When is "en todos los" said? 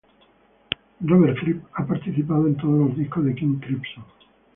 2.47-2.97